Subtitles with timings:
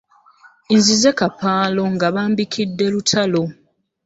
[0.77, 3.43] Nzize kapaalo nga bambikidde Lutalo.